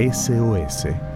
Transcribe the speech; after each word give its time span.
SOS. 0.00 1.09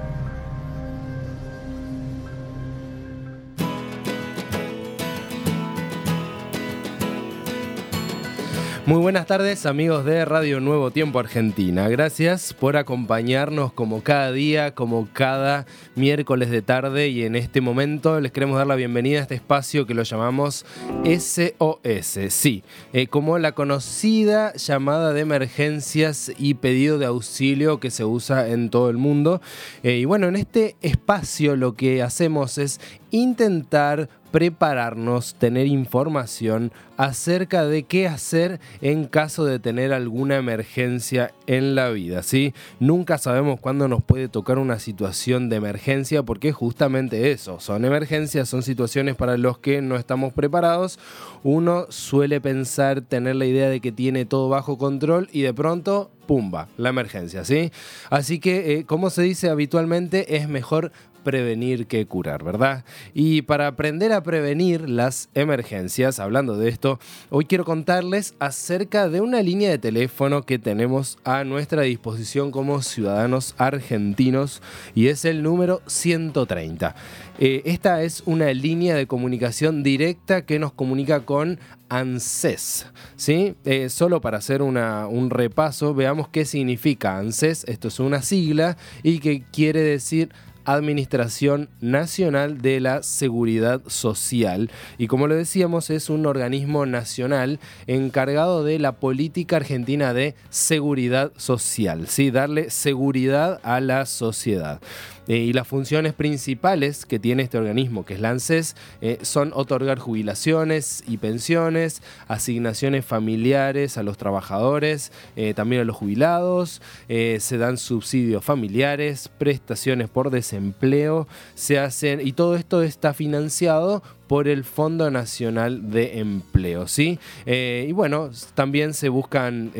Muy 8.86 8.98
buenas 9.00 9.24
tardes 9.24 9.64
amigos 9.64 10.04
de 10.04 10.26
Radio 10.26 10.60
Nuevo 10.60 10.90
Tiempo 10.90 11.18
Argentina. 11.18 11.88
Gracias 11.88 12.52
por 12.52 12.76
acompañarnos 12.76 13.72
como 13.72 14.02
cada 14.02 14.30
día, 14.30 14.74
como 14.74 15.08
cada 15.10 15.64
miércoles 15.94 16.50
de 16.50 16.60
tarde 16.60 17.08
y 17.08 17.22
en 17.22 17.34
este 17.34 17.62
momento 17.62 18.20
les 18.20 18.30
queremos 18.30 18.58
dar 18.58 18.66
la 18.66 18.74
bienvenida 18.74 19.20
a 19.20 19.22
este 19.22 19.36
espacio 19.36 19.86
que 19.86 19.94
lo 19.94 20.02
llamamos 20.02 20.66
SOS. 21.02 22.18
Sí, 22.28 22.62
eh, 22.92 23.06
como 23.06 23.38
la 23.38 23.52
conocida 23.52 24.52
llamada 24.52 25.14
de 25.14 25.20
emergencias 25.22 26.30
y 26.36 26.52
pedido 26.52 26.98
de 26.98 27.06
auxilio 27.06 27.80
que 27.80 27.90
se 27.90 28.04
usa 28.04 28.48
en 28.48 28.68
todo 28.68 28.90
el 28.90 28.98
mundo. 28.98 29.40
Eh, 29.82 29.96
y 29.96 30.04
bueno, 30.04 30.28
en 30.28 30.36
este 30.36 30.76
espacio 30.82 31.56
lo 31.56 31.72
que 31.72 32.02
hacemos 32.02 32.58
es 32.58 32.82
intentar 33.10 34.10
prepararnos, 34.34 35.36
tener 35.36 35.68
información 35.68 36.72
acerca 36.96 37.66
de 37.66 37.84
qué 37.84 38.08
hacer 38.08 38.58
en 38.80 39.04
caso 39.04 39.44
de 39.44 39.60
tener 39.60 39.92
alguna 39.92 40.34
emergencia 40.34 41.32
en 41.46 41.76
la 41.76 41.90
vida, 41.90 42.24
¿sí? 42.24 42.52
Nunca 42.80 43.18
sabemos 43.18 43.60
cuándo 43.60 43.86
nos 43.86 44.02
puede 44.02 44.26
tocar 44.26 44.58
una 44.58 44.80
situación 44.80 45.48
de 45.48 45.54
emergencia 45.54 46.24
porque 46.24 46.50
justamente 46.50 47.30
eso, 47.30 47.60
son 47.60 47.84
emergencias, 47.84 48.48
son 48.48 48.64
situaciones 48.64 49.14
para 49.14 49.38
los 49.38 49.58
que 49.58 49.80
no 49.82 49.94
estamos 49.94 50.32
preparados. 50.32 50.98
Uno 51.44 51.86
suele 51.90 52.40
pensar, 52.40 53.02
tener 53.02 53.36
la 53.36 53.46
idea 53.46 53.68
de 53.68 53.78
que 53.78 53.92
tiene 53.92 54.24
todo 54.24 54.48
bajo 54.48 54.78
control 54.78 55.28
y 55.30 55.42
de 55.42 55.54
pronto 55.54 56.10
pumba, 56.26 56.66
la 56.76 56.88
emergencia, 56.88 57.44
¿sí? 57.44 57.70
Así 58.10 58.40
que, 58.40 58.72
eh, 58.72 58.84
como 58.84 59.10
se 59.10 59.22
dice 59.22 59.48
habitualmente, 59.48 60.36
es 60.36 60.48
mejor 60.48 60.90
prevenir 61.24 61.86
que 61.86 62.06
curar, 62.06 62.44
¿verdad? 62.44 62.84
Y 63.14 63.42
para 63.42 63.66
aprender 63.66 64.12
a 64.12 64.22
prevenir 64.22 64.88
las 64.88 65.28
emergencias, 65.34 66.20
hablando 66.20 66.56
de 66.56 66.68
esto, 66.68 67.00
hoy 67.30 67.46
quiero 67.46 67.64
contarles 67.64 68.34
acerca 68.38 69.08
de 69.08 69.20
una 69.20 69.42
línea 69.42 69.70
de 69.70 69.78
teléfono 69.78 70.42
que 70.42 70.58
tenemos 70.58 71.18
a 71.24 71.42
nuestra 71.42 71.82
disposición 71.82 72.52
como 72.52 72.82
ciudadanos 72.82 73.54
argentinos 73.58 74.62
y 74.94 75.08
es 75.08 75.24
el 75.24 75.42
número 75.42 75.82
130. 75.86 76.94
Eh, 77.38 77.62
esta 77.64 78.02
es 78.02 78.22
una 78.26 78.52
línea 78.52 78.94
de 78.94 79.06
comunicación 79.06 79.82
directa 79.82 80.44
que 80.46 80.58
nos 80.58 80.72
comunica 80.72 81.24
con 81.24 81.58
ANSES. 81.88 82.86
¿sí? 83.16 83.54
Eh, 83.64 83.88
solo 83.88 84.20
para 84.20 84.38
hacer 84.38 84.62
un 84.62 85.30
repaso, 85.30 85.94
veamos 85.94 86.28
qué 86.28 86.44
significa 86.44 87.18
ANSES. 87.18 87.64
Esto 87.64 87.88
es 87.88 87.98
una 88.00 88.22
sigla 88.22 88.76
y 89.02 89.18
que 89.18 89.42
quiere 89.52 89.80
decir 89.80 90.30
Administración 90.64 91.68
Nacional 91.80 92.60
de 92.60 92.80
la 92.80 93.02
Seguridad 93.02 93.82
Social. 93.86 94.70
Y 94.98 95.06
como 95.06 95.26
lo 95.26 95.34
decíamos, 95.34 95.90
es 95.90 96.10
un 96.10 96.26
organismo 96.26 96.86
nacional 96.86 97.60
encargado 97.86 98.64
de 98.64 98.78
la 98.78 98.92
política 98.92 99.56
argentina 99.56 100.12
de 100.14 100.34
seguridad 100.50 101.32
social, 101.36 102.08
¿sí? 102.08 102.30
darle 102.30 102.70
seguridad 102.70 103.60
a 103.62 103.80
la 103.80 104.06
sociedad. 104.06 104.80
Eh, 105.28 105.38
y 105.38 105.52
las 105.52 105.66
funciones 105.66 106.12
principales 106.12 107.06
que 107.06 107.18
tiene 107.18 107.42
este 107.42 107.58
organismo, 107.58 108.04
que 108.04 108.14
es 108.14 108.20
la 108.20 108.30
ANSES, 108.30 108.76
eh, 109.00 109.18
son 109.22 109.52
otorgar 109.54 109.98
jubilaciones 109.98 111.02
y 111.06 111.16
pensiones, 111.16 112.02
asignaciones 112.28 113.04
familiares 113.04 113.96
a 113.96 114.02
los 114.02 114.18
trabajadores, 114.18 115.12
eh, 115.36 115.54
también 115.54 115.82
a 115.82 115.84
los 115.84 115.96
jubilados, 115.96 116.82
se 117.08 117.58
dan 117.58 117.78
subsidios 117.78 118.44
familiares, 118.44 119.30
prestaciones 119.38 120.08
por 120.08 120.30
desempleo, 120.30 121.26
se 121.54 121.78
hacen, 121.78 122.20
y 122.26 122.32
todo 122.32 122.56
esto 122.56 122.82
está 122.82 123.14
financiado 123.14 124.02
por 124.26 124.48
el 124.48 124.64
Fondo 124.64 125.10
Nacional 125.10 125.90
de 125.90 126.18
Empleo, 126.18 126.88
¿sí? 126.88 127.18
y 127.46 127.92
bueno, 127.92 128.30
también 128.54 128.94
se 128.94 129.08
buscan 129.08 129.72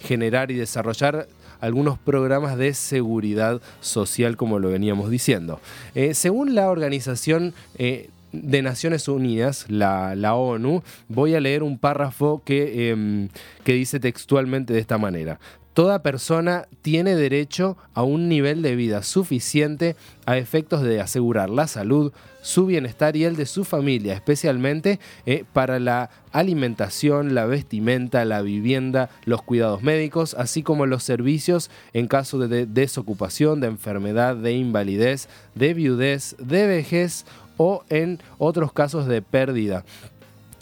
generar 0.00 0.50
y 0.50 0.54
desarrollar 0.54 1.28
algunos 1.60 1.98
programas 1.98 2.56
de 2.56 2.74
seguridad 2.74 3.60
social, 3.80 4.36
como 4.36 4.58
lo 4.58 4.68
veníamos 4.70 5.10
diciendo. 5.10 5.60
Eh, 5.94 6.14
según 6.14 6.54
la 6.54 6.70
organización 6.70 7.54
eh, 7.78 8.10
de 8.32 8.62
Naciones 8.62 9.08
Unidas, 9.08 9.66
la, 9.68 10.34
ONU, 10.34 10.82
voy 11.08 11.34
a 11.34 11.40
leer 11.40 11.62
un 11.62 11.78
párrafo 11.78 12.42
que, 12.44 12.90
em, 12.90 13.28
que 13.64 13.72
dice 13.72 14.00
textualmente 14.00 14.72
de 14.72 14.80
esta 14.80 14.98
manera. 14.98 15.38
Toda 15.76 16.02
persona 16.02 16.68
tiene 16.80 17.16
derecho 17.16 17.76
a 17.92 18.02
un 18.02 18.30
nivel 18.30 18.62
de 18.62 18.74
vida 18.76 19.02
suficiente 19.02 19.94
a 20.24 20.38
efectos 20.38 20.80
de 20.80 21.02
asegurar 21.02 21.50
la 21.50 21.66
salud, 21.66 22.14
su 22.40 22.64
bienestar 22.64 23.14
y 23.14 23.24
el 23.24 23.36
de 23.36 23.44
su 23.44 23.62
familia, 23.62 24.14
especialmente 24.14 25.00
eh, 25.26 25.44
para 25.52 25.78
la 25.78 26.08
alimentación, 26.32 27.34
la 27.34 27.44
vestimenta, 27.44 28.24
la 28.24 28.40
vivienda, 28.40 29.10
los 29.26 29.42
cuidados 29.42 29.82
médicos, 29.82 30.32
así 30.38 30.62
como 30.62 30.86
los 30.86 31.02
servicios 31.02 31.70
en 31.92 32.08
caso 32.08 32.38
de 32.38 32.64
desocupación, 32.64 33.60
de 33.60 33.66
enfermedad, 33.66 34.34
de 34.34 34.52
invalidez, 34.52 35.28
de 35.54 35.74
viudez, 35.74 36.36
de 36.38 36.66
vejez 36.66 37.26
o 37.58 37.84
en 37.90 38.22
otros 38.38 38.72
casos 38.72 39.06
de 39.06 39.20
pérdida. 39.20 39.84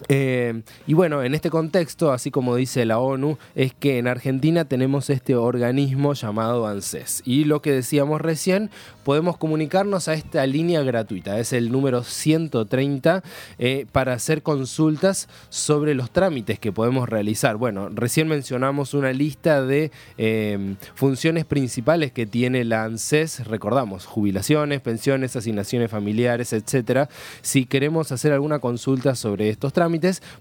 Eh, 0.08 0.62
y 0.86 0.94
bueno, 0.94 1.22
en 1.22 1.34
este 1.34 1.50
contexto, 1.50 2.12
así 2.12 2.30
como 2.30 2.56
dice 2.56 2.84
la 2.84 2.98
ONU, 2.98 3.38
es 3.54 3.74
que 3.74 3.98
en 3.98 4.06
Argentina 4.06 4.64
tenemos 4.64 5.10
este 5.10 5.34
organismo 5.36 6.14
llamado 6.14 6.66
ANSES. 6.66 7.22
Y 7.24 7.44
lo 7.44 7.62
que 7.62 7.72
decíamos 7.72 8.20
recién, 8.20 8.70
podemos 9.04 9.36
comunicarnos 9.36 10.08
a 10.08 10.14
esta 10.14 10.46
línea 10.46 10.82
gratuita, 10.82 11.38
es 11.38 11.52
el 11.52 11.70
número 11.70 12.02
130, 12.02 13.22
eh, 13.58 13.86
para 13.92 14.12
hacer 14.12 14.42
consultas 14.42 15.28
sobre 15.48 15.94
los 15.94 16.10
trámites 16.10 16.58
que 16.58 16.72
podemos 16.72 17.08
realizar. 17.08 17.56
Bueno, 17.56 17.88
recién 17.90 18.28
mencionamos 18.28 18.94
una 18.94 19.12
lista 19.12 19.62
de 19.62 19.90
eh, 20.18 20.76
funciones 20.94 21.44
principales 21.44 22.12
que 22.12 22.26
tiene 22.26 22.64
la 22.64 22.84
ANSES, 22.84 23.46
recordamos, 23.46 24.06
jubilaciones, 24.06 24.80
pensiones, 24.80 25.36
asignaciones 25.36 25.90
familiares, 25.90 26.52
etc. 26.52 27.08
Si 27.42 27.66
queremos 27.66 28.12
hacer 28.12 28.32
alguna 28.32 28.58
consulta 28.58 29.14
sobre 29.14 29.48
estos 29.48 29.72
trámites, 29.72 29.93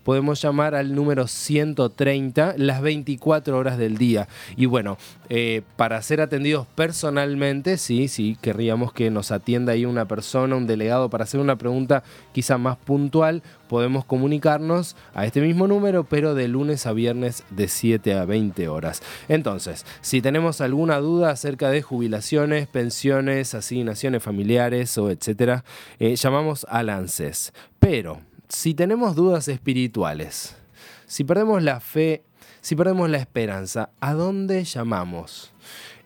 podemos 0.04 0.42
llamar 0.42 0.76
al 0.76 0.96
número 0.96 1.28
130 1.28 2.56
las 2.58 2.82
24 2.82 3.58
horas 3.58 3.78
del 3.78 3.98
día. 3.98 4.28
Y 4.56 4.66
bueno, 4.66 4.98
eh, 5.30 5.62
para 5.76 6.02
ser 6.02 6.22
atendidos 6.22 6.68
personalmente, 6.76 7.78
sí, 7.78 8.08
sí, 8.08 8.38
querríamos 8.42 8.94
que 8.94 9.10
nos 9.10 9.32
atienda 9.32 9.74
ahí 9.74 9.86
una 9.86 10.06
persona, 10.06 10.56
un 10.56 10.68
delegado, 10.68 11.10
para 11.10 11.24
hacer 11.24 11.40
una 11.40 11.58
pregunta 11.58 12.04
quizá 12.34 12.58
más 12.58 12.78
puntual, 12.78 13.44
podemos 13.68 14.06
comunicarnos 14.06 14.96
a 15.14 15.26
este 15.26 15.42
mismo 15.42 15.68
número, 15.68 16.04
pero 16.04 16.36
de 16.36 16.48
lunes 16.48 16.86
a 16.86 16.94
viernes 16.94 17.44
de 17.50 17.68
7 17.68 18.14
a 18.14 18.26
20 18.26 18.68
horas. 18.68 19.02
Entonces, 19.28 19.86
si 20.02 20.22
tenemos 20.22 20.62
alguna 20.62 20.98
duda 21.00 21.32
acerca 21.32 21.72
de 21.72 21.82
jubilaciones, 21.82 22.68
pensiones, 22.68 23.56
asignaciones 23.56 24.22
familiares 24.22 24.98
o 24.98 25.10
etcétera, 25.10 25.64
eh, 26.00 26.16
llamamos 26.16 26.66
al 26.70 26.90
ANSES. 26.90 27.54
Pero 27.80 28.22
si 28.54 28.76
tenemos 28.76 29.16
dudas 29.16 29.48
espirituales, 29.48 30.56
si 31.08 31.24
perdemos 31.24 31.64
la 31.64 31.80
fe, 31.80 32.24
si 32.62 32.76
perdemos 32.76 33.10
la 33.10 33.18
esperanza, 33.18 33.90
¿a 34.00 34.14
dónde 34.14 34.64
llamamos? 34.64 35.52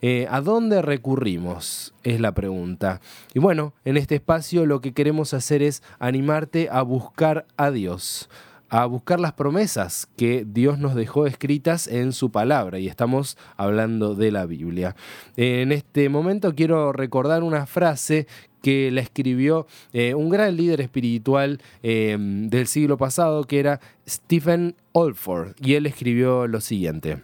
Eh, 0.01 0.27
¿A 0.29 0.41
dónde 0.41 0.81
recurrimos? 0.81 1.93
Es 2.03 2.21
la 2.21 2.31
pregunta. 2.31 3.01
Y 3.33 3.39
bueno, 3.39 3.73
en 3.83 3.97
este 3.97 4.15
espacio 4.15 4.65
lo 4.65 4.79
que 4.79 4.93
queremos 4.93 5.33
hacer 5.33 5.61
es 5.61 5.83
animarte 5.99 6.69
a 6.71 6.83
buscar 6.83 7.45
a 7.57 7.69
Dios, 7.69 8.29
a 8.69 8.85
buscar 8.85 9.19
las 9.19 9.33
promesas 9.33 10.07
que 10.15 10.45
Dios 10.47 10.79
nos 10.79 10.95
dejó 10.95 11.25
escritas 11.25 11.87
en 11.87 12.13
su 12.13 12.31
palabra 12.31 12.79
y 12.79 12.87
estamos 12.87 13.37
hablando 13.55 14.15
de 14.15 14.31
la 14.31 14.45
Biblia. 14.45 14.95
En 15.35 15.71
este 15.71 16.09
momento 16.09 16.55
quiero 16.55 16.93
recordar 16.93 17.43
una 17.43 17.65
frase 17.65 18.27
que 18.61 18.91
la 18.91 19.01
escribió 19.01 19.67
eh, 19.93 20.13
un 20.13 20.29
gran 20.29 20.55
líder 20.57 20.81
espiritual 20.81 21.61
eh, 21.83 22.17
del 22.19 22.67
siglo 22.67 22.97
pasado 22.97 23.43
que 23.43 23.59
era 23.59 23.79
Stephen 24.07 24.75
Olford 24.91 25.55
y 25.61 25.75
él 25.75 25.85
escribió 25.85 26.47
lo 26.47 26.61
siguiente. 26.61 27.21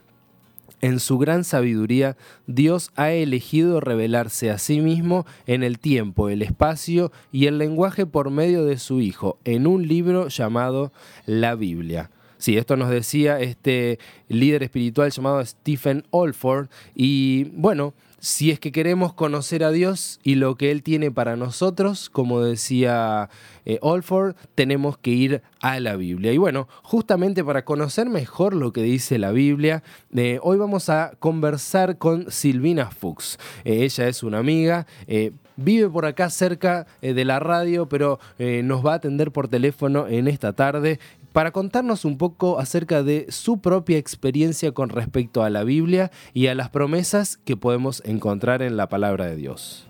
En 0.82 1.00
su 1.00 1.18
gran 1.18 1.46
sabiduría, 1.46 2.18
Dios 2.46 2.92
ha 2.98 3.12
elegido 3.12 3.80
revelarse 3.80 4.52
a 4.52 4.58
sí 4.58 4.82
mismo 4.82 5.26
en 5.48 5.64
el 5.64 5.80
tiempo, 5.80 6.28
el 6.28 6.42
espacio 6.42 7.10
y 7.32 7.46
el 7.46 7.58
lenguaje 7.58 8.06
por 8.06 8.32
medio 8.32 8.66
de 8.66 8.78
su 8.78 9.00
Hijo, 9.00 9.38
en 9.46 9.66
un 9.66 9.88
libro 9.88 10.28
llamado 10.28 10.92
la 11.26 11.56
Biblia. 11.56 12.10
Sí, 12.44 12.58
esto 12.58 12.76
nos 12.76 12.90
decía 12.90 13.40
este 13.40 13.98
líder 14.28 14.64
espiritual 14.64 15.10
llamado 15.12 15.46
Stephen 15.46 16.04
Olford. 16.10 16.68
Y 16.94 17.46
bueno, 17.54 17.94
si 18.24 18.52
es 18.52 18.60
que 18.62 18.72
queremos 18.72 19.14
conocer 19.14 19.66
a 19.66 19.72
Dios 19.72 20.22
y 20.24 20.36
lo 20.36 20.56
que 20.56 20.72
Él 20.72 20.82
tiene 20.82 21.12
para 21.12 21.36
nosotros, 21.36 22.10
como 22.10 22.40
decía 22.40 23.30
eh, 23.66 23.80
Olford, 23.82 24.38
tenemos 24.56 24.98
que 24.98 25.12
ir 25.12 25.42
a 25.60 25.78
la 25.82 25.98
Biblia. 25.98 26.32
Y 26.32 26.38
bueno, 26.38 26.70
justamente 26.84 27.44
para 27.44 27.66
conocer 27.66 28.08
mejor 28.10 28.54
lo 28.54 28.72
que 28.72 28.82
dice 28.82 29.20
la 29.20 29.32
Biblia, 29.32 29.84
eh, 30.16 30.40
hoy 30.42 30.58
vamos 30.58 30.88
a 30.88 31.12
conversar 31.20 31.98
con 31.98 32.32
Silvina 32.32 32.92
Fuchs. 32.92 33.38
Eh, 33.66 33.84
ella 33.84 34.08
es 34.08 34.24
una 34.24 34.38
amiga. 34.38 34.88
Vive 35.58 35.90
por 35.90 36.06
acá 36.06 36.30
cerca 36.30 36.88
de 37.02 37.26
la 37.26 37.40
radio, 37.40 37.88
pero 37.88 38.20
nos 38.40 38.84
va 38.84 38.94
a 38.94 38.96
atender 38.96 39.32
por 39.32 39.48
teléfono 39.48 40.08
en 40.08 40.28
esta 40.28 40.54
tarde 40.54 41.00
para 41.34 41.52
contarnos 41.52 42.06
un 42.06 42.18
poco 42.18 42.60
acerca 42.60 43.04
de 43.04 43.26
su 43.30 43.60
propia 43.60 43.98
experiencia 43.98 44.72
con 44.72 44.90
respecto 44.90 45.44
a 45.44 45.50
la 45.50 45.64
Biblia 45.64 46.12
y 46.34 46.48
a 46.48 46.56
las 46.56 46.70
promesas 46.70 47.38
que 47.38 47.58
podemos 47.58 48.02
encontrar 48.06 48.62
en 48.62 48.78
la 48.78 48.88
palabra 48.88 49.26
de 49.26 49.36
Dios. 49.36 49.90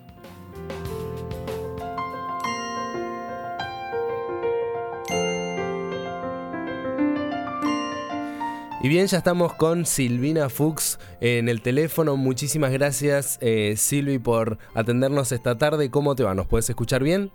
Y 8.82 8.88
bien, 8.88 9.06
ya 9.06 9.16
estamos 9.16 9.54
con 9.54 9.86
Silvina 9.86 10.50
Fuchs 10.50 10.98
en 11.22 11.48
el 11.48 11.62
teléfono. 11.62 12.18
Muchísimas 12.18 12.70
gracias, 12.70 13.38
eh, 13.40 13.76
Silvi, 13.78 14.18
por 14.18 14.58
atendernos 14.74 15.32
esta 15.32 15.56
tarde. 15.56 15.90
¿Cómo 15.90 16.14
te 16.14 16.22
va? 16.22 16.34
¿Nos 16.34 16.46
puedes 16.46 16.68
escuchar 16.68 17.02
bien? 17.02 17.30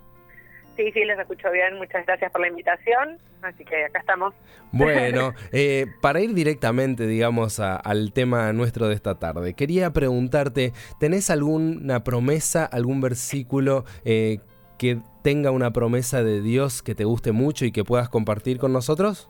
Sí, 0.80 0.94
sí, 0.94 1.04
les 1.04 1.20
escucho 1.20 1.52
bien. 1.52 1.76
Muchas 1.76 2.06
gracias 2.06 2.32
por 2.32 2.40
la 2.40 2.48
invitación. 2.48 3.18
Así 3.42 3.66
que 3.66 3.84
acá 3.84 4.00
estamos. 4.00 4.34
Bueno, 4.72 5.34
eh, 5.52 5.88
para 6.02 6.22
ir 6.22 6.34
directamente, 6.34 7.06
digamos, 7.06 7.60
al 7.60 8.14
tema 8.14 8.54
nuestro 8.54 8.88
de 8.88 8.96
esta 8.96 9.20
tarde, 9.20 9.56
quería 9.56 9.92
preguntarte, 9.92 10.72
¿tenés 10.98 11.30
alguna 11.32 12.06
promesa, 12.06 12.64
algún 12.64 13.02
versículo 13.02 13.84
eh, 14.06 14.38
que 14.78 15.00
tenga 15.22 15.52
una 15.52 15.72
promesa 15.72 16.24
de 16.24 16.42
Dios 16.42 16.82
que 16.82 16.96
te 16.96 17.04
guste 17.04 17.34
mucho 17.34 17.66
y 17.66 17.74
que 17.74 17.84
puedas 17.84 18.08
compartir 18.08 18.58
con 18.58 18.72
nosotros? 18.72 19.30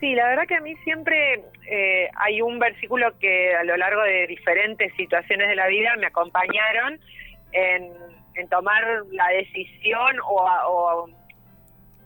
Sí, 0.00 0.12
la 0.16 0.26
verdad 0.30 0.48
que 0.48 0.56
a 0.56 0.60
mí 0.60 0.74
siempre 0.82 1.44
eh, 1.70 2.08
hay 2.16 2.42
un 2.42 2.58
versículo 2.58 3.16
que 3.20 3.54
a 3.54 3.62
lo 3.62 3.76
largo 3.76 4.02
de 4.02 4.26
diferentes 4.26 4.92
situaciones 4.96 5.46
de 5.46 5.54
la 5.54 5.68
vida 5.68 5.94
me 6.00 6.06
acompañaron 6.06 6.98
en 7.52 8.15
en 8.36 8.48
tomar 8.48 8.84
la 9.10 9.28
decisión 9.28 10.16
o, 10.24 11.08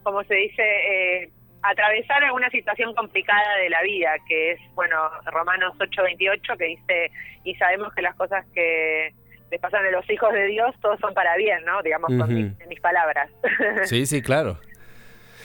como 0.02 0.24
se 0.24 0.34
dice, 0.34 0.62
eh, 0.62 1.30
atravesar 1.62 2.24
alguna 2.24 2.48
situación 2.50 2.94
complicada 2.94 3.56
de 3.56 3.70
la 3.70 3.82
vida, 3.82 4.12
que 4.26 4.52
es, 4.52 4.60
bueno, 4.74 4.96
Romanos 5.26 5.74
8:28, 5.78 6.56
que 6.56 6.64
dice, 6.64 7.10
y 7.44 7.54
sabemos 7.56 7.92
que 7.94 8.02
las 8.02 8.14
cosas 8.16 8.46
que 8.54 9.12
le 9.50 9.58
pasan 9.58 9.84
a 9.84 9.90
los 9.90 10.08
hijos 10.08 10.32
de 10.32 10.46
Dios, 10.46 10.74
todos 10.80 10.98
son 11.00 11.12
para 11.12 11.36
bien, 11.36 11.64
¿no? 11.64 11.82
Digamos, 11.82 12.08
con 12.16 12.32
mis, 12.68 12.80
palabras. 12.80 13.30
Sí, 13.84 14.06
sí, 14.06 14.22
claro. 14.22 14.58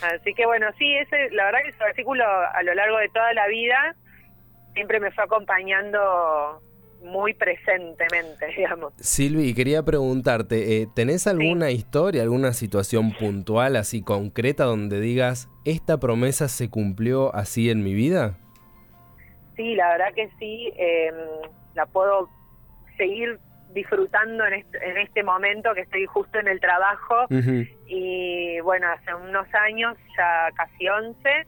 Así 0.02 0.34
que 0.34 0.46
bueno, 0.46 0.68
sí, 0.78 0.96
ese, 0.98 1.32
la 1.32 1.46
verdad 1.46 1.60
que 1.64 1.70
ese 1.70 1.84
versículo 1.84 2.24
a 2.26 2.62
lo 2.64 2.74
largo 2.76 2.98
de 2.98 3.10
toda 3.10 3.34
la 3.34 3.48
vida 3.48 3.96
siempre 4.74 5.00
me 5.00 5.12
fue 5.12 5.24
acompañando 5.24 6.62
muy 7.06 7.34
presentemente, 7.34 8.48
digamos. 8.58 8.94
Silvi, 8.98 9.54
quería 9.54 9.84
preguntarte, 9.84 10.82
eh, 10.82 10.88
¿tenés 10.94 11.28
alguna 11.28 11.72
historia, 11.72 12.24
alguna 12.24 12.54
situación 12.54 13.14
puntual, 13.14 13.76
así 13.76 14.02
concreta, 14.02 14.66
donde 14.66 15.00
digas, 15.00 15.50
esta 15.64 16.00
promesa 16.00 16.48
se 16.48 16.70
cumplió 16.70 17.34
así 17.36 17.70
en 17.70 17.84
mi 17.84 17.94
vida? 17.94 18.38
Sí, 19.56 19.76
la 19.76 19.90
verdad 19.90 20.14
que 20.14 20.30
sí, 20.40 20.74
em, 20.78 21.16
la 21.76 21.86
puedo 21.86 22.30
seguir 22.98 23.40
disfrutando 23.74 24.46
en 24.48 24.54
este, 24.54 24.90
en 24.90 24.98
este 24.98 25.24
momento 25.24 25.74
que 25.74 25.82
estoy 25.82 26.06
justo 26.06 26.40
en 26.40 26.48
el 26.48 26.60
trabajo 26.62 27.28
y 27.88 28.60
bueno, 28.62 28.88
hace 28.88 29.14
unos 29.14 29.48
años, 29.54 29.98
ya 30.18 30.50
casi 30.56 30.88
11, 30.88 31.46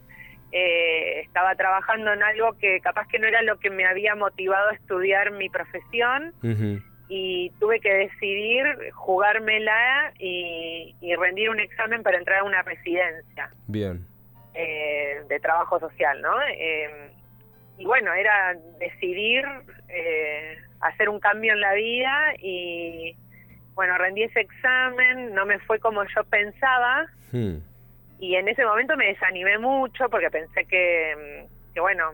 eh, 0.52 1.22
estaba 1.22 1.56
trabajando 1.56 2.14
en 2.14 2.24
algo 2.24 2.58
que 2.58 2.80
capaz 2.80 3.08
que 3.08 3.20
no 3.20 3.28
era 3.28 3.42
lo 3.42 3.60
que 3.60 3.70
me 3.70 3.86
había 3.86 4.16
motivado 4.16 4.70
a 4.70 4.74
estudiar 4.74 5.32
mi 5.32 5.50
profesión 5.50 6.34
y 7.10 7.50
tuve 7.60 7.80
que 7.80 7.94
decidir 7.94 8.92
jugármela 8.94 10.14
y, 10.20 10.96
rendir 11.20 11.50
un 11.50 11.60
examen 11.60 12.04
para 12.04 12.18
entrar 12.18 12.40
a 12.40 12.44
una 12.44 12.62
residencia. 12.62 13.50
Bien. 13.68 14.06
Eh, 14.54 15.22
de 15.28 15.40
trabajo 15.40 15.80
social, 15.80 16.22
¿no? 16.22 16.34
Eh, 16.50 17.12
y 17.78 17.86
bueno, 17.86 18.14
era 18.14 18.56
decidir 18.80 19.46
hacer 20.80 21.10
un 21.10 21.20
cambio 21.20 21.54
en 21.54 21.62
la 21.62 21.74
vida 21.74 22.34
y 22.40 23.16
bueno, 23.74 23.98
rendí 23.98 24.24
ese 24.24 24.42
examen, 24.42 25.34
no 25.34 25.46
me 25.46 25.60
fue 25.60 25.80
como 25.80 26.04
yo 26.04 26.24
pensaba. 26.30 27.08
Hmm 27.32 27.58
y 28.20 28.36
en 28.36 28.48
ese 28.48 28.66
momento 28.66 28.96
me 28.98 29.08
desanimé 29.08 29.58
mucho 29.60 30.10
porque 30.10 30.30
pensé 30.30 30.66
que, 30.66 31.48
mm, 31.76 31.80
bueno, 31.80 32.12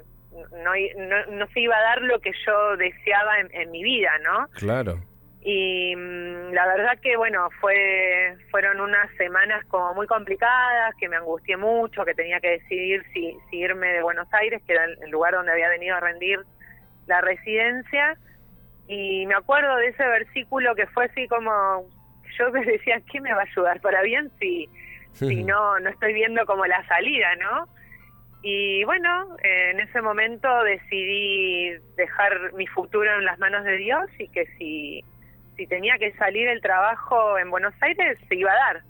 no, 0.51 1.35
no, 1.37 1.47
se 1.47 1.59
iba 1.59 1.77
a 1.77 1.81
dar 1.81 2.01
lo 2.01 2.19
que 2.19 2.31
yo 2.45 2.75
deseaba 2.77 3.39
en, 3.39 3.71
mi 3.71 3.83
vida, 3.83 4.11
¿no? 4.23 4.47
Claro. 4.53 4.99
Y 5.41 5.95
mm, 5.95 6.51
la 6.53 6.65
verdad 6.65 6.99
que, 7.01 7.15
bueno, 7.17 7.49
fue 7.61 8.35
fueron 8.49 8.79
unas 8.81 9.09
semanas 9.17 9.63
como 9.67 9.93
muy 9.93 10.07
complicadas, 10.07 10.95
que 10.95 11.07
me 11.07 11.17
angustié 11.17 11.57
mucho, 11.57 12.05
que 12.05 12.13
tenía 12.13 12.39
que 12.39 12.51
decidir 12.51 13.03
si, 13.13 13.37
si 13.49 13.57
irme 13.57 13.87
de 13.93 14.01
Buenos 14.01 14.27
Aires, 14.33 14.61
que 14.65 14.73
era 14.73 14.85
el 14.85 15.09
lugar 15.11 15.33
donde 15.33 15.51
había 15.51 15.69
venido 15.69 15.95
a 15.95 15.99
rendir 15.99 16.39
la 17.07 17.21
residencia. 17.21 18.17
Y 18.87 19.25
me 19.27 19.35
acuerdo 19.35 19.75
de 19.77 19.87
ese 19.87 20.05
versículo 20.05 20.75
que 20.75 20.87
fue 20.87 21.05
así 21.05 21.27
como, 21.27 21.85
yo 22.37 22.51
me 22.51 22.65
decía, 22.65 23.01
¿qué 23.11 23.21
me 23.21 23.33
va 23.33 23.41
a 23.41 23.45
ayudar 23.45 23.79
para 23.81 24.01
bien 24.01 24.31
si 24.39 24.69
si 25.13 25.43
no, 25.43 25.79
no 25.79 25.89
estoy 25.89 26.13
viendo 26.13 26.45
como 26.45 26.65
la 26.65 26.85
salida, 26.87 27.35
¿no? 27.35 27.67
Y 28.41 28.83
bueno, 28.83 29.37
en 29.41 29.79
ese 29.79 30.01
momento 30.01 30.47
decidí 30.63 31.77
dejar 31.95 32.53
mi 32.53 32.67
futuro 32.67 33.09
en 33.17 33.23
las 33.23 33.39
manos 33.39 33.63
de 33.63 33.77
Dios 33.77 34.09
y 34.19 34.27
que 34.27 34.45
si, 34.57 35.03
si 35.55 35.65
tenía 35.67 35.97
que 35.97 36.11
salir 36.13 36.49
el 36.49 36.61
trabajo 36.61 37.37
en 37.37 37.49
Buenos 37.49 37.73
Aires, 37.81 38.17
se 38.27 38.35
iba 38.35 38.51
a 38.51 38.73
dar. 38.73 38.83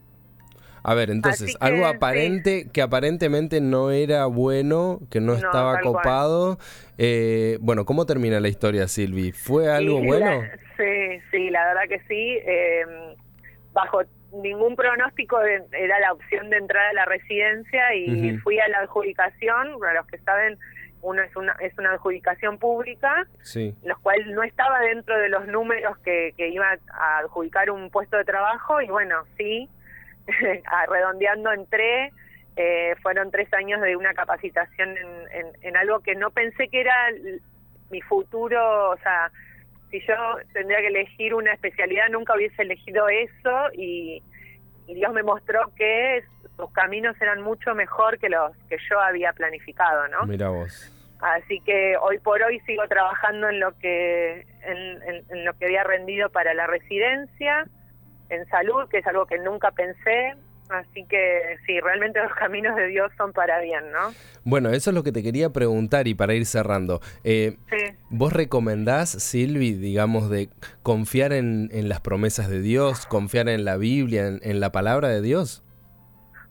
A 0.85 0.95
ver, 0.95 1.11
entonces, 1.11 1.55
algo 1.61 1.85
aparente 1.85 2.67
que 2.73 2.81
aparentemente 2.81 3.61
no 3.61 3.91
era 3.91 4.25
bueno, 4.25 4.99
que 5.09 5.21
no, 5.21 5.33
estaba 5.33 5.79
copado. 5.79 6.57
Eh, 6.97 7.57
bueno, 7.61 7.85
¿cómo 7.85 8.05
termina 8.05 8.41
la 8.41 8.49
historia, 8.49 8.87
Silvi? 8.89 9.31
¿Fue 9.31 9.71
algo 9.71 10.01
bueno? 10.01 10.41
sí, 10.77 11.21
sí, 11.31 11.49
la 11.51 11.63
verdad 11.67 11.83
que 11.87 11.99
sí. 11.99 12.37
Eh, 12.45 13.15
bajo 13.71 14.01
ningún 14.43 14.75
pronóstico 14.75 15.41
era 15.41 15.99
la 15.99 16.13
opción 16.13 16.49
de 16.49 16.57
entrar 16.57 16.85
a 16.87 16.93
la 16.93 17.05
residencia 17.05 17.95
y 17.95 18.37
fui 18.39 18.59
a 18.59 18.67
la 18.67 18.79
adjudicación, 18.79 19.79
para 19.79 19.93
los 19.95 20.07
que 20.07 20.19
saben, 20.19 20.59
uno 21.01 21.21
es 21.21 21.35
una, 21.35 21.53
es 21.59 21.77
una 21.77 21.91
adjudicación 21.91 22.57
pública, 22.57 23.25
sí. 23.41 23.75
los 23.83 23.97
cuales 23.99 24.27
no 24.27 24.43
estaba 24.43 24.79
dentro 24.81 25.17
de 25.17 25.29
los 25.29 25.47
números 25.47 25.97
que, 25.99 26.33
que 26.37 26.49
iba 26.49 26.77
a 26.91 27.17
adjudicar 27.19 27.71
un 27.71 27.89
puesto 27.89 28.17
de 28.17 28.25
trabajo. 28.25 28.81
Y 28.81 28.87
bueno, 28.87 29.23
sí, 29.37 29.69
redondeando 30.89 31.51
entré, 31.51 32.11
eh, 32.55 32.95
fueron 33.01 33.31
tres 33.31 33.51
años 33.53 33.81
de 33.81 33.95
una 33.95 34.13
capacitación 34.13 34.95
en, 34.97 35.47
en 35.61 35.77
algo 35.77 35.99
que 35.99 36.15
no 36.15 36.31
pensé 36.31 36.67
que 36.69 36.81
era 36.81 36.95
mi 37.89 38.01
futuro, 38.01 38.91
o 38.91 38.97
sea, 38.97 39.31
si 39.91 39.99
yo 40.07 40.15
tendría 40.53 40.79
que 40.79 40.87
elegir 40.87 41.33
una 41.33 41.53
especialidad, 41.53 42.09
nunca 42.09 42.35
hubiese 42.35 42.63
elegido 42.63 43.07
eso 43.09 43.69
y, 43.73 44.23
Dios 44.87 45.13
me 45.13 45.23
mostró 45.23 45.71
que 45.75 46.23
sus 46.57 46.71
caminos 46.71 47.19
eran 47.21 47.41
mucho 47.41 47.73
mejor 47.75 48.19
que 48.19 48.29
los 48.29 48.55
que 48.69 48.77
yo 48.89 48.99
había 48.99 49.33
planificado, 49.33 50.07
¿no? 50.09 50.25
Mira 50.25 50.49
vos. 50.49 50.91
Así 51.19 51.61
que 51.61 51.95
hoy 52.01 52.19
por 52.19 52.41
hoy 52.43 52.59
sigo 52.61 52.85
trabajando 52.87 53.49
en 53.49 53.59
lo 53.59 53.77
que 53.79 54.45
en 54.65 55.45
lo 55.45 55.53
que 55.53 55.65
había 55.65 55.83
rendido 55.83 56.29
para 56.29 56.53
la 56.53 56.67
residencia, 56.67 57.65
en 58.29 58.45
salud, 58.47 58.89
que 58.89 58.97
es 58.97 59.07
algo 59.07 59.25
que 59.25 59.37
nunca 59.37 59.71
pensé, 59.71 60.35
Así 60.69 61.05
que 61.05 61.57
sí, 61.65 61.79
realmente 61.79 62.19
los 62.23 62.33
caminos 62.33 62.75
de 62.75 62.87
Dios 62.87 63.11
son 63.17 63.33
para 63.33 63.59
bien, 63.59 63.91
¿no? 63.91 64.13
Bueno, 64.43 64.69
eso 64.69 64.89
es 64.89 64.95
lo 64.95 65.03
que 65.03 65.11
te 65.11 65.23
quería 65.23 65.49
preguntar 65.51 66.07
y 66.07 66.15
para 66.15 66.33
ir 66.33 66.45
cerrando. 66.45 66.99
Eh, 67.23 67.57
¿Vos 68.09 68.33
recomendás, 68.33 69.09
Silvi, 69.09 69.73
digamos, 69.73 70.29
de 70.29 70.49
confiar 70.81 71.33
en, 71.33 71.69
las 71.87 72.01
promesas 72.01 72.49
de 72.49 72.61
Dios, 72.61 73.05
confiar 73.05 73.49
en 73.49 73.65
la 73.65 73.77
Biblia, 73.77 74.27
en, 74.41 74.59
la 74.59 74.71
palabra 74.71 75.09
de 75.09 75.21
Dios? 75.21 75.63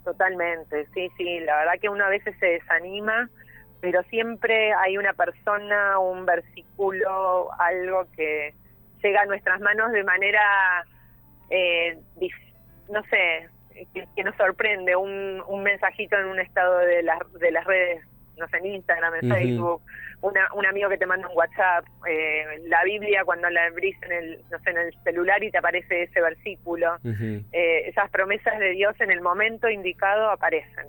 Totalmente, 0.04 0.87
sí, 0.95 1.11
sí. 1.16 1.40
La 1.40 1.57
verdad 1.59 1.75
que 1.81 1.88
uno 1.88 2.04
a 2.04 2.09
veces 2.09 2.35
se 2.40 2.47
desanima, 2.47 3.31
pero 3.81 4.02
siempre 4.04 4.73
hay 4.73 4.97
una 4.97 5.12
persona, 5.12 5.99
un 5.99 6.26
versículo, 6.26 7.50
algo 7.61 8.07
que 8.16 8.54
llega 9.02 9.23
a 9.23 9.26
nuestras 9.26 9.61
manos 9.61 9.92
de 9.92 10.04
manera, 10.04 10.40
eh, 11.50 11.99
no 12.88 13.02
sé, 13.04 13.49
que, 13.95 14.25
nos 14.25 14.37
sorprende, 14.37 14.97
un, 14.97 15.43
un 15.47 15.62
mensajito 15.62 16.17
en 16.19 16.26
un 16.26 16.41
estado 16.41 16.79
de, 16.79 17.02
las 17.02 17.19
de 17.38 17.50
las 17.50 17.64
redes, 17.64 18.05
no 18.37 18.49
sé, 18.49 18.59
en 18.59 18.67
Instagram, 18.67 19.14
en 19.21 19.29
Facebook, 19.31 19.83
una, 20.23 20.52
un 20.55 20.64
amigo 20.67 20.88
que 20.88 20.99
te 20.99 21.07
manda 21.07 21.29
un 21.29 21.37
WhatsApp, 21.37 21.85
eh, 22.09 22.61
la 22.67 22.85
Biblia 22.85 23.25
cuando 23.25 23.50
la 23.50 23.67
abrís 23.67 23.97
en 24.02 24.12
el, 24.12 24.45
no 24.50 24.59
sé, 24.61 24.71
en 24.71 24.79
el 24.79 24.95
celular 25.02 25.43
y 25.43 25.50
te 25.50 25.59
aparece 25.59 26.05
ese 26.05 26.21
versículo. 26.21 26.97
Eh, 27.05 27.88
esas 27.88 28.09
promesas 28.11 28.59
de 28.59 28.71
Dios 28.71 28.95
en 29.00 29.11
el 29.11 29.21
momento 29.21 29.69
indicado 29.69 30.31
aparecen. 30.31 30.87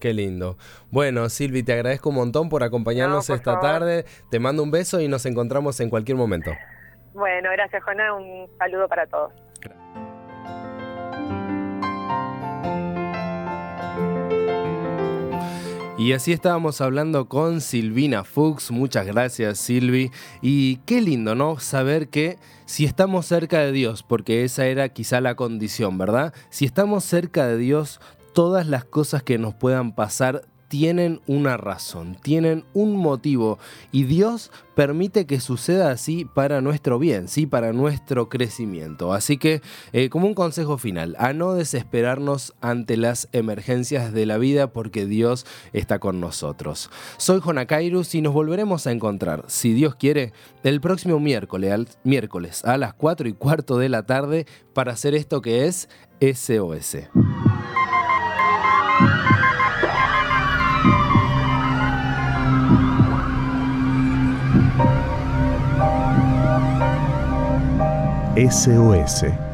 Qué 0.00 0.14
lindo. 0.14 0.56
Bueno, 0.90 1.28
Silvi, 1.28 1.62
te 1.62 1.74
agradezco 1.74 2.08
un 2.08 2.14
montón 2.14 2.48
por 2.48 2.62
acompañarnos 2.62 3.28
esta 3.28 3.60
tarde. 3.60 4.06
Te 4.30 4.40
mando 4.40 4.62
un 4.62 4.70
beso 4.70 4.98
y 5.00 5.08
nos 5.08 5.26
encontramos 5.26 5.78
en 5.80 5.90
cualquier 5.90 6.16
momento. 6.16 6.52
Bueno, 7.12 7.50
gracias, 7.52 7.84
Juana. 7.84 8.14
Un 8.14 8.48
saludo 8.58 8.88
para 8.88 9.06
todos. 9.06 9.32
Y 16.00 16.14
así 16.14 16.32
estábamos 16.32 16.80
hablando 16.80 17.28
con 17.28 17.60
Silvina 17.60 18.24
Fuchs. 18.24 18.70
Muchas 18.70 19.04
gracias, 19.04 19.58
Silvi. 19.58 20.10
Y 20.40 20.76
qué 20.86 21.02
lindo, 21.02 21.34
¿no? 21.34 21.58
Saber 21.58 22.08
que 22.08 22.38
si 22.64 22.86
estamos 22.86 23.26
cerca 23.26 23.58
de 23.58 23.70
Dios, 23.70 24.02
porque 24.02 24.42
esa 24.44 24.64
era 24.64 24.88
quizá 24.88 25.20
la 25.20 25.34
condición, 25.34 25.98
¿verdad? 25.98 26.32
Si 26.48 26.64
estamos 26.64 27.04
cerca 27.04 27.46
de 27.46 27.58
Dios, 27.58 28.00
todas 28.32 28.66
las 28.66 28.86
cosas 28.86 29.22
que 29.22 29.36
nos 29.36 29.54
puedan 29.54 29.94
pasar 29.94 30.40
tienen 30.70 31.20
una 31.26 31.56
razón, 31.56 32.16
tienen 32.22 32.64
un 32.74 32.96
motivo 32.96 33.58
y 33.90 34.04
Dios 34.04 34.52
permite 34.76 35.26
que 35.26 35.40
suceda 35.40 35.90
así 35.90 36.24
para 36.24 36.60
nuestro 36.60 37.00
bien, 37.00 37.26
sí, 37.26 37.44
para 37.44 37.72
nuestro 37.72 38.28
crecimiento. 38.28 39.12
Así 39.12 39.36
que, 39.36 39.62
eh, 39.92 40.08
como 40.10 40.28
un 40.28 40.34
consejo 40.34 40.78
final, 40.78 41.16
a 41.18 41.32
no 41.32 41.54
desesperarnos 41.54 42.54
ante 42.60 42.96
las 42.96 43.28
emergencias 43.32 44.12
de 44.12 44.26
la 44.26 44.38
vida 44.38 44.72
porque 44.72 45.06
Dios 45.06 45.44
está 45.72 45.98
con 45.98 46.20
nosotros. 46.20 46.88
Soy 47.16 47.40
Jonakairus 47.40 48.14
y 48.14 48.22
nos 48.22 48.32
volveremos 48.32 48.86
a 48.86 48.92
encontrar, 48.92 49.44
si 49.48 49.72
Dios 49.72 49.96
quiere, 49.96 50.32
el 50.62 50.80
próximo 50.80 51.18
miércoles, 51.18 51.98
miércoles 52.04 52.64
a 52.64 52.78
las 52.78 52.94
4 52.94 53.28
y 53.28 53.32
cuarto 53.32 53.76
de 53.76 53.88
la 53.88 54.06
tarde 54.06 54.46
para 54.72 54.92
hacer 54.92 55.16
esto 55.16 55.42
que 55.42 55.66
es 55.66 55.88
SOS. 56.20 56.96
SOS 68.48 69.49